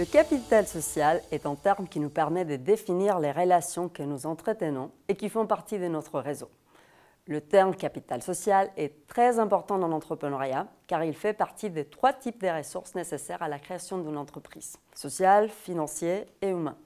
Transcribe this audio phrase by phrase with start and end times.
[0.00, 4.24] Le capital social est un terme qui nous permet de définir les relations que nous
[4.24, 6.48] entretenons et qui font partie de notre réseau.
[7.26, 12.14] Le terme capital social est très important dans l'entrepreneuriat car il fait partie des trois
[12.14, 16.78] types de ressources nécessaires à la création d'une entreprise, social, financier et humain.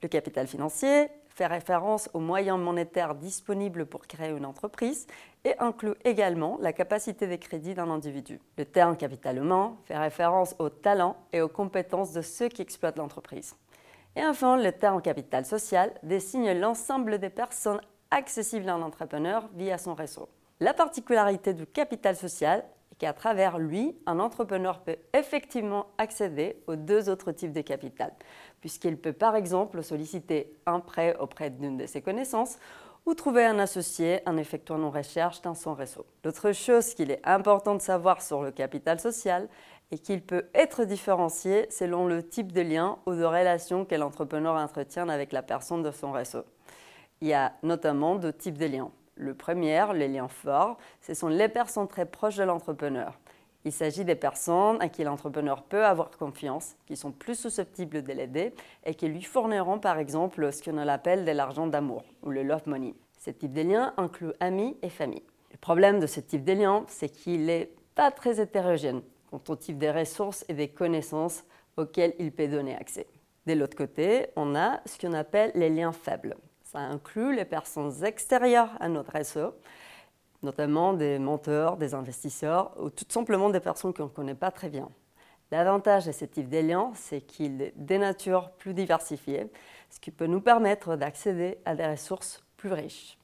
[0.00, 5.06] Le capital financier fait référence aux moyens monétaires disponibles pour créer une entreprise
[5.44, 8.40] et inclut également la capacité de crédit d'un individu.
[8.56, 12.98] Le terme capital humain fait référence aux talents et aux compétences de ceux qui exploitent
[12.98, 13.56] l'entreprise.
[14.16, 17.80] Et enfin, le terme capital social désigne l'ensemble des personnes
[18.12, 20.28] accessibles à un entrepreneur via son réseau.
[20.60, 22.64] La particularité du capital social
[22.98, 28.12] qu'à travers lui, un entrepreneur peut effectivement accéder aux deux autres types de capital,
[28.60, 32.58] puisqu'il peut par exemple solliciter un prêt auprès d'une de ses connaissances
[33.06, 36.06] ou trouver un associé en effectuant une recherche dans son réseau.
[36.24, 39.48] L'autre chose qu'il est important de savoir sur le capital social
[39.90, 44.54] est qu'il peut être différencié selon le type de lien ou de relation que l'entrepreneur
[44.54, 46.44] entretient avec la personne de son réseau.
[47.20, 48.90] Il y a notamment deux types de liens.
[49.16, 53.18] Le premier, les liens forts, ce sont les personnes très proches de l'entrepreneur.
[53.64, 58.12] Il s'agit des personnes à qui l'entrepreneur peut avoir confiance, qui sont plus susceptibles de
[58.12, 58.52] l'aider
[58.84, 62.68] et qui lui fourniront par exemple ce qu'on appelle de l'argent d'amour ou le love
[62.68, 62.94] money.
[63.18, 65.22] Ce type de lien inclut amis et famille.
[65.50, 69.00] Le problème de ce type de lien, c'est qu'il n'est pas très hétérogène
[69.30, 71.44] quant au type des ressources et des connaissances
[71.76, 73.06] auxquelles il peut donner accès.
[73.46, 76.36] De l'autre côté, on a ce qu'on appelle les liens faibles.
[76.74, 79.54] Ça inclut les personnes extérieures à notre réseau,
[80.42, 84.70] notamment des mentors, des investisseurs ou tout simplement des personnes qu'on ne connaît pas très
[84.70, 84.88] bien.
[85.52, 89.46] L'avantage de ce type liens, c'est qu'il est des natures plus diversifiées,
[89.88, 93.18] ce qui peut nous permettre d'accéder à des ressources plus riches.